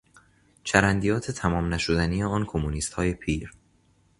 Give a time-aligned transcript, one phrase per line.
[0.63, 3.53] چرندیات تمام نشدنی آن کمونیستهای پیر